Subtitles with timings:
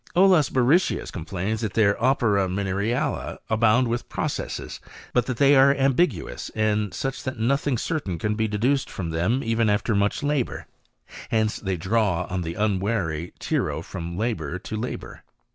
[0.15, 4.79] Olaus Borrichius complains that their opera mine" ralia abound with processes;
[5.13, 9.11] but that they are ambi guous, and such that nothing certain can be deduced from
[9.11, 10.65] them even after much labour.*
[11.29, 15.21] Hence they draw on the unwary tyro from labour to labour.